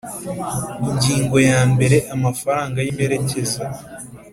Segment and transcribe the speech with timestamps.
[0.87, 3.61] Ingingo ya mbere Amafaranga y imperekeza